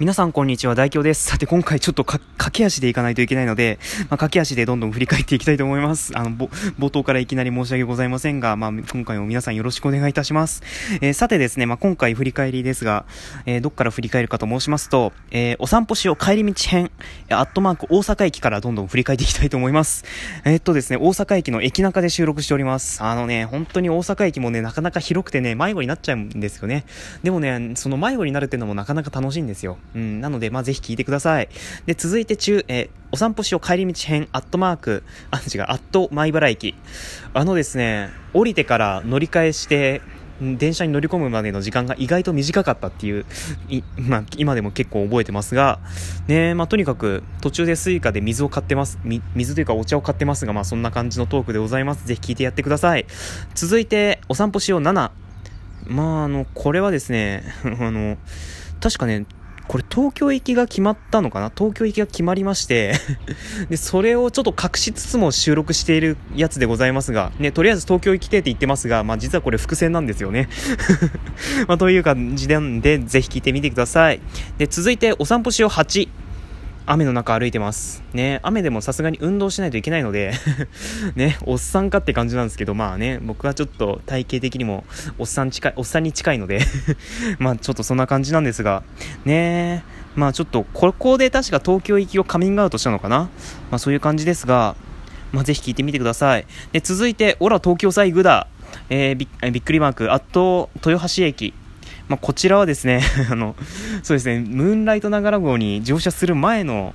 [0.00, 1.24] 皆さんこんにちは、大京です。
[1.24, 6.16] さて今回ちょっと駆け足でいかないといけないので、まあ、駆け足でどんどん振り返っていきたいと思います。
[6.16, 6.46] あの、ぼ
[6.78, 10.62] 冒頭からいきなり申し訳ございませんが、まあ、今回も皆さんよろしくお願いいたします。
[11.00, 13.06] えー、さてですね、まあ、今回振り返りですが、
[13.44, 16.92] えー、どっから振り返るかと申しますと、えー、お散歩しよう帰り道編、
[17.30, 20.04] アットマーク大阪駅からどんどん振り返っていきたいと思います。
[20.44, 23.02] えっとですね、大阪駅の駅中で収録しております。
[23.02, 26.84] あのね、本当に大阪駅もね、なかなか広くてね、迷子になっちゃうんですよね。
[27.24, 29.76] でもね、その迷子になるっていうのもなかなか楽しいんですよ。
[29.94, 31.48] うん、なので、まずぜひ聞いてください。
[31.86, 36.74] で、続いて中、え、お散歩しよう帰り道編、アットマーク、 あ、違う、アット前原駅。
[37.34, 40.02] あのですね、降りてから乗り換えして、
[40.40, 43.24] 電車に乗り込むまでの時間が意外と短かったっていう、
[43.68, 45.80] い まあ、今でも結構覚えてますが、
[46.28, 49.00] ねまあ、とにかく途中で Suica で水を買ってます。
[49.34, 52.06] 水というかお茶を買ってますが、まあ、そんな感じのトークでございます。
[52.06, 53.06] ぜひ聞いてやってください。
[53.54, 55.10] 続いて、お散歩しよう7。
[55.86, 57.42] まあ、あの、これはですね、
[57.80, 58.16] あの、
[58.80, 59.26] 確かね、
[59.68, 61.52] これ東京行きが決まったのかな？
[61.54, 62.94] 東京行きが決まりまして
[63.68, 70.48] で、それをちょっと隠しつつも収録しているやつでございますが、ね、とりあえず東京行きてって言ってますが、まあ実はこれ伏線なんですよね。
[71.68, 74.20] まあという感じなんで、ぜひ聞いてみてください。
[74.56, 76.08] で、続いてお散歩しよう8。
[76.90, 78.02] 雨の中歩いてます。
[78.14, 80.32] ね、雨でもさすがに運動しないといけないので
[81.16, 84.84] ね、おっさんかって感じなんですけど、まあね、僕はちょっと体型的にも
[85.18, 86.60] おっさん近い、おっさんに近いので
[87.38, 88.82] まあちょっとそんな感じなんですが、
[89.26, 89.84] ね
[90.16, 93.28] まあちょっとここで確か東京行きをカミングアウトしたのかな？
[93.70, 94.74] まあそういう感じですが、
[95.32, 96.46] まあぜひ聞いてみてください。
[96.72, 98.46] で、続いて、オラ東京サイグダ
[98.90, 101.52] えー、びびっくりマーク、あと豊橋駅。
[102.08, 103.54] まあ、こちらはですね あの、
[104.02, 106.94] そうですね、ムーンライトながら号に乗車する前の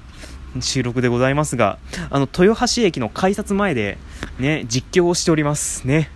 [0.59, 1.77] 収録でございますが、
[2.09, 3.97] あの、豊橋駅の改札前で、
[4.39, 5.85] ね、実況をしております。
[5.87, 6.09] ね。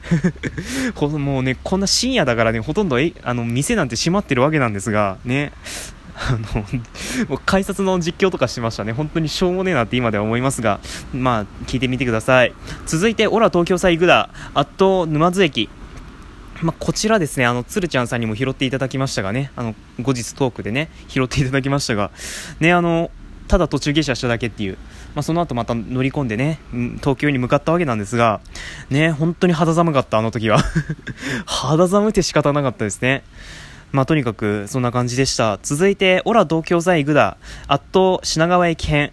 [0.95, 5.51] もうね、こんな深夜だからね、ほとんど、え、あの、店なんて閉まってるわけなんですが、ね。
[6.15, 6.61] あの、
[7.29, 8.91] もう改札の実況とかしてましたね。
[8.91, 10.79] 本当にしょうもねえなって今では思いますが、
[11.13, 12.53] まあ、聞いてみてください。
[12.87, 15.69] 続いて、オラ東京サイグダ、アット沼津駅。
[16.61, 22.11] まあ、こちらですね、あの、つるちゃんさんにも拾っていただきましたがね、あの、後日トークでね、拾っていただきましたが、
[22.59, 23.11] ね、あの、
[23.47, 24.77] ただ途中下車しただけっていう、
[25.15, 26.59] まあ、その後また乗り込んでね、
[26.99, 28.41] 東京に向かったわけなんですが、
[28.89, 30.59] ね、本当に肌寒かった、あの時は。
[31.45, 33.23] 肌寒くて仕方なかったですね。
[33.91, 35.59] まあ、とにかく、そんな感じでした。
[35.63, 37.37] 続いて、オラ東京在グダ、
[37.67, 39.11] アット品川駅編。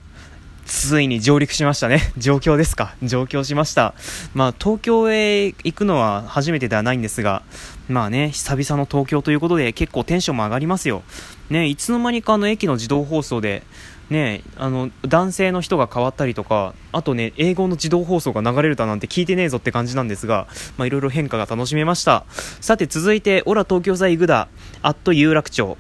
[0.64, 2.12] ついに上陸しましたね。
[2.16, 2.94] 上京ですか？
[3.02, 3.94] 上京しました。
[4.34, 7.42] まあ、東京へ行くのは初めてではないんですが、
[7.88, 11.02] まあね、久々の東京ということで結構テンションも上がりますよ。
[11.50, 13.62] ね、いつの間にかあの駅の自動放送で、
[14.10, 20.46] ね、あの、男性の人が変わったりとか、あとね、英語の自動放送が流れるだなんて聞いてねえぞって感じなんですが、
[20.76, 22.25] まあいろいろ変化が楽しめました。
[22.60, 24.48] さて続いて、オラ東京在イグダ、
[24.82, 25.76] アット有楽町。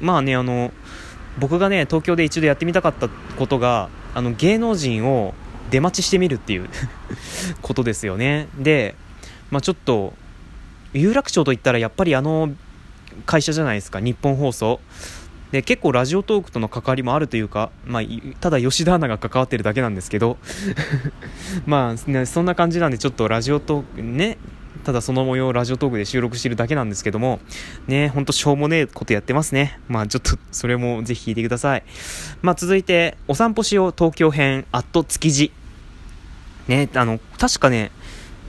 [0.00, 0.72] まあね、あの、
[1.38, 5.34] 僕がね、東京で一度やってみたかったことが、あの芸能人を
[5.70, 6.68] 出待ちしてみるっていう
[7.62, 8.48] ことですよね。
[8.58, 8.94] で、
[9.50, 10.14] まあ、ちょっと
[10.92, 12.50] 有楽町といったらやっぱりあの
[13.26, 14.80] 会社じゃないですか日本放送。
[15.52, 18.02] で結構ラジオトークとの関わりもあるというか、まあ、
[18.40, 20.38] ただ吉田アナが関わってるだけなんですけど。
[21.66, 24.38] まあ、ね、そんな感じなんでちょっとラジオトークね
[24.84, 27.40] ただその模様をラジオトークで収録してるだけなんですけども、
[27.86, 29.78] ね、ほんとしょうもねえことやってますね。
[29.88, 31.82] まあちょっと、それもぜひ聞いてください。
[32.42, 35.52] まあ続いて、お散歩しよう東京編、アット築地。
[36.68, 37.90] ね、あの、確かね、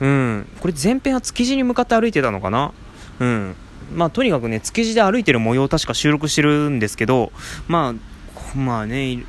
[0.00, 2.72] うん、これ前編は築地に向かって歩いてたのかな？
[3.20, 3.54] うん。
[3.94, 7.32] まあとにかくね、築地で歩いてる模様を確か収録してるんですけど、
[7.68, 7.94] ま
[8.54, 9.24] あ、まあね、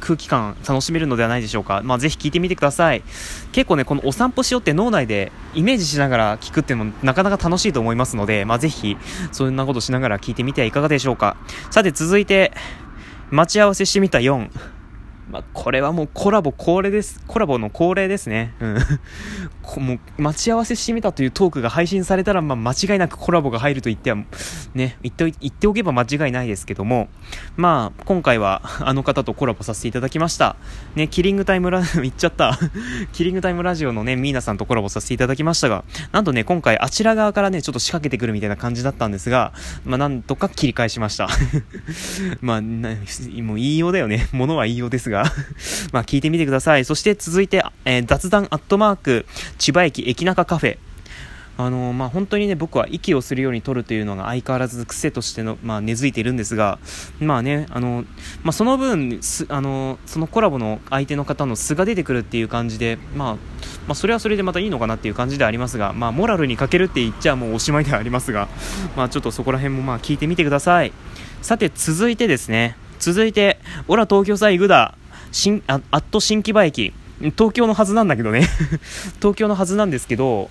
[0.00, 1.82] 空気感楽しめるのではないでしょうか。
[1.84, 3.02] まあ、ぜひ聞いてみてください。
[3.52, 8.96] 結構ね、このお散歩しようって脳内でイメージしながら聞くっていうのもなかなか楽しいと思いますので、まあ、ぜひ、
[9.32, 11.36] そんなことしながら聞いてみてはいかがでしょうか。
[11.70, 12.52] さて、続いて、
[13.30, 14.50] 待ち合わせしてみた4。
[15.30, 17.22] まあ、これはもうコラボ恒例です。
[17.28, 18.54] コラボの恒例ですね。
[18.60, 18.76] うん。
[19.76, 24.16] もう、待ち合わせしてみたというトークが配信されたら、まあ、間違いなくコラボが入ると言っては、
[24.74, 27.08] ね、言って言っておけば間違いないですけども、
[27.56, 30.56] まあ、今回は あの方とコラボさせていただきました。
[30.94, 32.58] ね、キリングタイムラ、言っちゃった。
[33.12, 39.52] キリングタイムラジオのね、ミーナさんとコラボさせていただきましたが、なんとね、今回あちら側からね、ちょっと仕掛けてくるみたいな感じだったんですが、
[39.84, 41.28] まあ、なんとか切り返しました。
[42.40, 44.28] まあ、もう言いようだよね。
[44.32, 45.24] ものは言いようですが
[45.92, 46.84] まあ、聞いてみてください。
[46.84, 49.26] そして続いて、えー、雑談アットマーク、
[49.60, 50.78] 千葉駅駅中カフェ。
[51.58, 56.78] あのまあ、本当にね僕は息をするように撮るというのが相変わらず癖としての、まあ、根付いているんですが、
[57.18, 58.06] まあねあの
[58.42, 63.40] まあ、その分あのそのコラボの相手の方の素が出てくるっていう感じで、まあ、ま
[63.88, 68.48] あ、それはそれでまたいいのかなっていう感じではありますが、まあ、モラルに欠けるって言っちゃもうおしまいではありますが、
[68.96, 70.94] まあ、ちょっとそこら辺もまあ聞いてみてください
[71.42, 73.58] さて続いてですね続いて、
[73.88, 74.94] オラ東京さイグダ、
[75.32, 76.92] 新、あ、アット新木場駅。
[77.20, 78.46] 東京のはずなんだけどね。
[79.20, 80.50] 東京のはずなんですけど、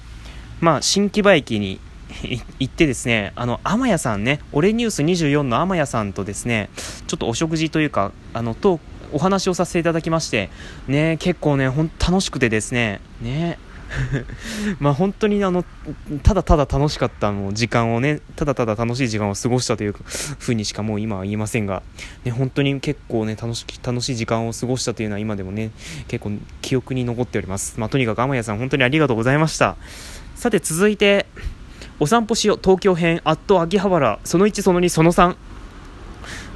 [0.62, 1.80] まあ、新木場駅に
[2.60, 6.70] 行ってですね、あの、天谷さんね、俺ニュース24の天谷さんとですね、
[7.08, 8.80] ちょっとお食事というか、あの、と、
[9.12, 10.50] お話をさせていただきまして、
[10.88, 13.58] ね、結構ね、ほん楽しくてですね、ね、
[14.80, 15.66] まあ本当にあの
[16.24, 19.96] ただただ楽しかったの時間をねただただ楽しい時間を過ごしたという
[20.40, 21.82] ふうにしかもう今は言いませんが、
[22.24, 25.72] ね、本当に結構ね楽し楽しい時間を過ごしたというのは今でもね
[26.08, 26.32] 結構
[26.62, 29.78] 記憶に残っております、まあ、とにかく天谷さん本当にありがとうございました。
[30.36, 31.26] さて続いて
[32.00, 35.36] お散歩しよう東京編アット秋葉原その1その2その3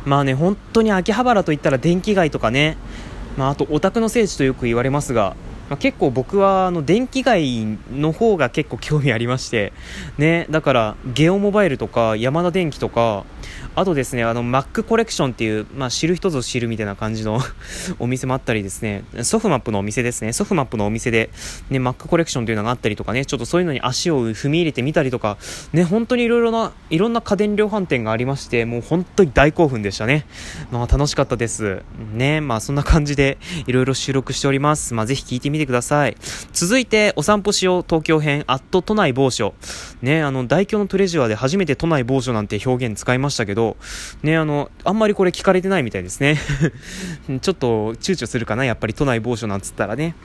[0.05, 2.77] まあね本当に秋葉原といったら電気街とかね。
[3.37, 5.35] まあ、あとオタクの聖地とよく言われますが
[5.73, 9.73] まあ、結構僕はあの電気街の方が結構興味ありまして、
[10.19, 13.25] ね、だからゲオモバイルとかヤマダ電機とか
[13.75, 17.39] あとですね、あの、マックコレクションっていう、まあ、知る人ぞ知るみたいな感じの
[17.99, 21.31] お店もあったりですね、ソフマップのお店ですね、ソフマップのお店で、
[21.69, 25.37] ね、マックコレクションというのがあったりとかね、ちょっとそういうのに足を踏み入れてみたりとか、
[25.73, 30.25] ね、本当にいろいろな、いろんな家電量販店がありまして、もう本当に大興奮でしたね。
[30.71, 31.81] まあ、楽しかったです。
[32.13, 34.93] ね、まあ、そんな感じで、いろいろ収録しております。
[34.93, 36.15] まあ、ぜひ聞いてみてください。
[36.51, 39.55] 続いて、お散歩しよう東京編、アット都内某所。
[40.01, 43.77] ね、あの、大京のトレジュアで初めて都内某所なんて表現使いましたけど、ど、
[44.23, 46.39] ね、あの、あんまりこれ聞かれてないみたいですね。
[47.41, 50.15] ちょっと躊躇するかな、やっぱり都内某所なんつったらね。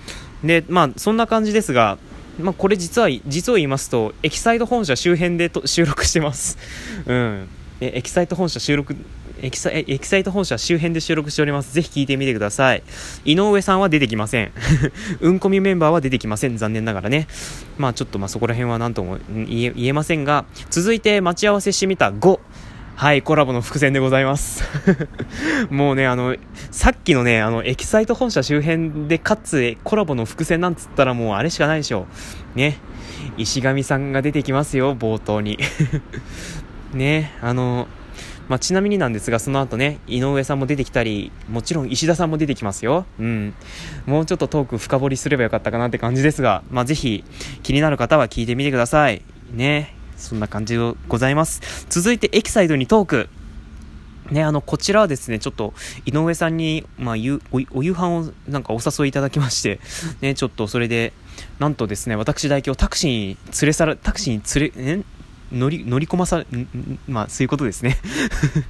[0.44, 1.98] で、まあ、そんな感じですが、
[2.40, 6.58] まあ、これ実は、実を言いますと、エキサイト本社周辺でと収録してます。
[7.06, 7.48] うん。
[7.80, 8.96] エキサイト本社収録、
[9.40, 11.72] エキサエキサイト本社周辺で収録しております。
[11.72, 12.82] ぜひ聞いてみてください。
[13.24, 14.50] 井上さんは出てきません。
[15.20, 16.56] うんこみメンバーは出てきません。
[16.56, 17.28] 残念ながらね。
[17.76, 22.40] まあちょっとまあそこら辺は何とも言えませんが、続いて待ち合わせしてみた5。
[22.98, 24.64] はい、コラボの伏線でございます。
[25.70, 26.34] もうね、あの、
[26.72, 32.08] さっきのね、あの、エキサイト本社周辺で、かつ、コラボの伏線なんつったらもうあれしかないでしょ。
[32.56, 32.78] ね。
[33.36, 35.60] 石上さんが出てきますよ、冒頭に。
[36.92, 37.86] ね、あの、
[38.48, 43.06] まあ、ちなみになんですが、その後ね、井上さんも出てきたり、もちろん石田さんも出てきますよ。
[43.20, 43.54] うん。
[44.06, 47.22] もうちょっとトーク深掘りすればよかったかなって感じですが、まあ、ぜひ、
[47.62, 49.22] 気になる方は聞いてみてください。
[49.54, 49.97] ね。
[50.18, 51.86] そんな感じでございます。
[51.88, 53.28] 続いてエキサイドにトーク。
[54.30, 55.72] ね、あの、こちらはですね、ちょっと、
[56.04, 57.14] 井上さんに、まあ、
[57.50, 59.80] おお夕飯をなんかお誘いいただきまして、
[60.20, 61.12] ね、ちょっとそれで、
[61.58, 63.26] なんとですね、私代表タクシーに
[63.60, 65.04] 連れ去ら、タクシーに連れ、え
[65.50, 66.44] 乗り、乗り込まさ、
[67.06, 67.96] まあ、そういうことですね。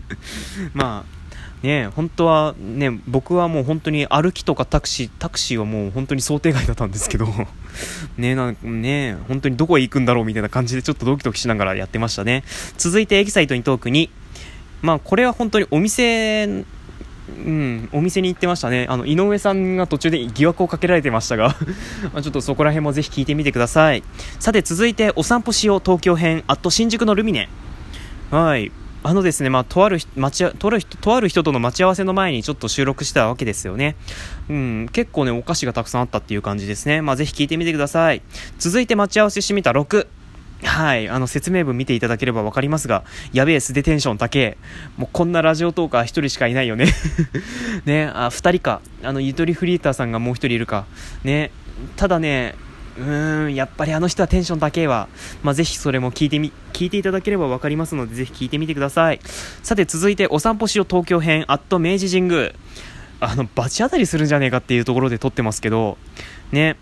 [0.75, 1.18] まあ、
[1.63, 7.27] ね、本当はね、僕はもう本当に歩きとかタクシー、タクシーはもう本当に想定外だったんですけど、
[8.17, 12.45] ね、なんね、本当にどこへ行くんだろうみたいな感じでちょっとドキドキしながらやってましたね。
[12.77, 14.11] 続いてエキサイトにトークに、
[14.83, 18.87] まあこれは本当にお店、うん、お店に行ってましたね。
[18.89, 21.57] あの、井上さんが途中で疑惑をかけられてましたが
[22.15, 24.05] まちょっとそこら辺もぜひ聞いてみてください。
[24.39, 27.49] さて続いてお散歩しよう東京編、あと新宿のルミネ。
[28.31, 28.71] はい。
[29.09, 33.97] あのですね、まあ、とある待ちとるとある人との待ち合わせの前にちょっと収録したわけですよね。
[34.51, 37.01] うん、結構ね、お菓子がたくさんあったっていう感じですね。
[37.01, 38.21] まあ、ぜひ聞いてみてください。
[38.59, 40.07] 続いて待ち合わせしてみた6。
[40.63, 41.09] はい。
[41.09, 43.03] あの、説明文見ていただければわかりますが、
[43.33, 44.59] やべえ、素でテンション高え。
[44.99, 46.93] もうこんなラジオトーカー1人しかいないよね
[47.87, 48.83] ね、あ、2人か。
[49.03, 50.85] あの、ゆとりフリーターさんがもう1人いるか。
[51.25, 51.51] ね。
[51.97, 52.57] ただね、
[52.99, 55.09] うーん、やっぱりあの人はテンション高いわ。
[55.43, 59.21] まあ、ぜひそれも聞いてみ、聞いていただければわかりますので、ぜひ聞いてみてください。
[59.63, 62.53] さて、続いて、お散歩しよう東京編、アット明治神宮。
[63.21, 65.97] あの、罰当たりするんじゃねえかっていうところで撮ってますけど、
[66.53, 66.77] ね、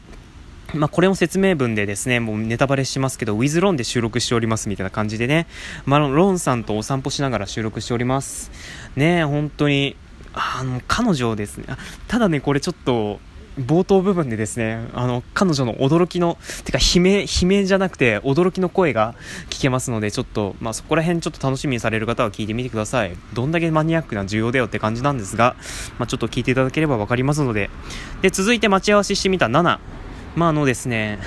[0.74, 5.46] まあ、これも説明文でですね、もうネタバレしますけど、ウィズロンで収録しておりますみたいな感じでね、
[5.84, 8.50] まあ、ロンさんとお散歩しながら収録しております。
[8.96, 9.96] ね本当に、
[10.32, 11.66] あの、彼女ですね。
[12.08, 13.20] ただね、これちょっと、
[13.58, 19.14] 冒頭部分でですね、あの、彼女の驚きの、てか悲鳴、悲鳴じゃなくて驚きの声が
[19.48, 23.16] 聞けますので、ちょっと、まあ、そこら辺ちょっと楽しみにされる方は聞いてみてください。
[23.32, 25.56] どんだけマニアックな需要だよって感じなんですが、
[25.98, 27.70] まあ、ちょっと聞いていただければわかりますので。
[28.20, 29.78] で、続いて待ち合わせしてみた7。
[30.36, 31.18] まあ、あのですね、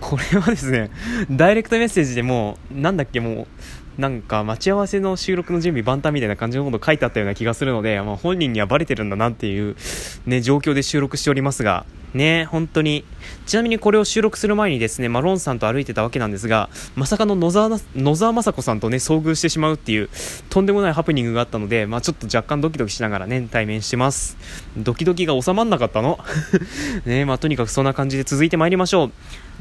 [0.00, 0.90] これはですね、
[1.30, 3.46] ダイレクトメッセージでもう、なんだっけ、もう、
[3.98, 9.76] なんか待ち合わせの収録の準備万端みたいな感じのこと書いてあったような気がするので、まあ、本人にはバレてるんだなっていう、
[10.26, 13.04] ね、状況で収録しておりますが、ね、本当に。
[13.46, 20.08] ちなみにこれを収録する前にですね、まあ、ロンさんと歩いてたわけなんですが、まさかの野沢野沢雅子さんとね、遭遇してしまうっていう、
[20.48, 24.36] とんでもないハプニングがあったので、まあ、ちょっと若干ドキドキしながらね、対面してます。
[24.76, 26.18] ドキドキが収まんなかったの？
[27.06, 29.12] ね、まあ、とにかくそんな感じで続いてまいりましょう。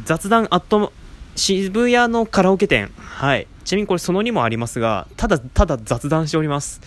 [0.05, 0.93] 雑談アット
[1.35, 2.91] 渋谷のカラオケ店。
[2.97, 3.47] はい。
[3.69, 6.81] ちなみにこれその2もありますが、ただただ雑談しております。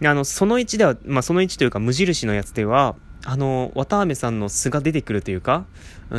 [0.00, 5.66] で、あの、その1では、まあ、その1というか無印のやつでは、あの、綿飴さんの素が出てくるというか、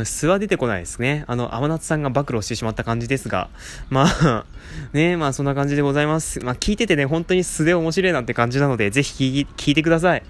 [0.04, 1.24] 素は出てこないですね。
[1.26, 3.50] あの、甘夏さんが暴露してしまった感じですが、
[3.90, 4.44] まあ、
[4.92, 6.40] ねまあそんな感じでございます。
[6.40, 10.22] まあ聞いててね、本当に素で面白いなって感じなので、ぜひ聞いてください。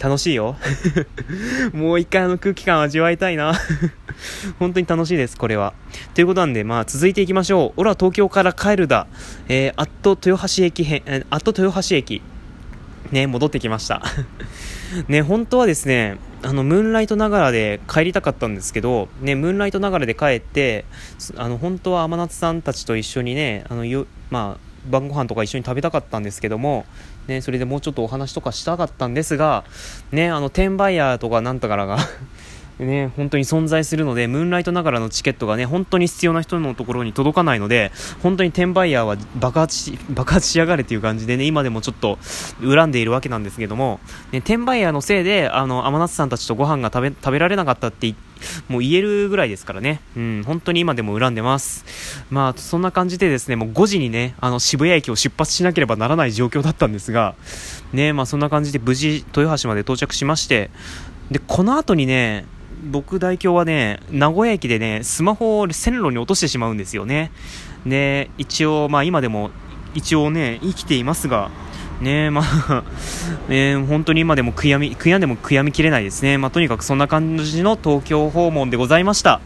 [0.00, 0.56] 楽しいよ。
[1.72, 3.54] もう一回あの空気感味わいたいな。
[4.58, 5.74] 本当に楽しいです、これは。
[6.14, 7.72] ということなんで、まあ続いていきましょう。
[7.80, 9.06] 俺は東京から帰るだ。
[9.48, 12.22] えー、あっと豊橋駅編、えーあっと豊橋駅。
[13.12, 14.02] ね、戻ってきました。
[15.08, 20.84] ね、本当はですね、あの、ムーンライトながらで帰りたかったんですけど、ね、ムーンライトながらで帰って、
[21.36, 26.84] あの、本当は天夏さんたちと一緒にね、あの、よ、まあ、晩ご飯とか一緒に食べたかったんですけども、
[27.26, 29.64] ね、それでもうちょっとお話とかしたかったんですが、
[30.12, 31.98] ね、あの、転売ヤーとかなんとからが
[32.78, 42.18] ね、本当に存在するので、ムーンライトながらのチケットがね、本当に必要な人のところに届かないので、本当に転売ヤーは爆発し、爆発しやがれっていう感じでね、今でもちょっと
[42.60, 44.00] 恨んでいるわけなんですけども、
[44.32, 48.12] ね、転売ヤーのせいで、あの、天夏さんたちとご飯が食べ、食べられなかったって
[48.68, 50.00] もう言えるぐらいですからね。
[50.16, 51.84] うん、本当に今でも恨んでます。
[52.30, 57.34] まあ、そんな感じでですね、もう5時にね、あの、渋谷駅を出発しなければならない状況だったんですが、
[57.92, 60.70] ね、まあそんな感じで無事、豊橋まで到着しまして、
[61.30, 62.44] で、この後にね、
[62.84, 67.30] 僕代表はね、名古屋駅でね、スマホを線路に落としてしまうんですよね。
[67.86, 69.50] で、一応、まあ今でも、
[69.94, 71.50] 一応ね、生きていますが、
[72.00, 72.82] ねまあ
[73.88, 76.38] 本当に今でも悔やみ、悔やんでも悔やみきれないですね。
[76.38, 79.40] まあとにかくそんな感じの東京訪問でございました。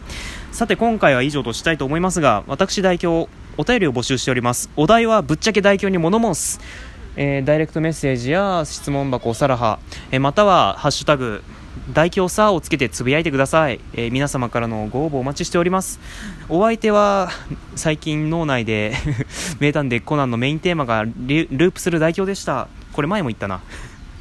[0.53, 4.71] さて今回は以上としたいと思いますが、私代表、お便りを募集しております。
[4.77, 6.61] お題はぶっちゃけ代表に物申す。
[7.17, 9.81] えー、ダイレクトメッセージや質問箱、おさらは、
[10.13, 11.43] えー、または、ハッシュタグ、
[11.93, 16.01] 大表さをつけてつぶやいてください、えー、皆様からのご応募お待ちしております。
[16.49, 17.31] お相手は
[17.77, 18.95] 最近脳内で
[19.61, 22.69] 名探偵コナンのメインテーマがループする代表でした。
[22.93, 23.61] これ前も言ったな。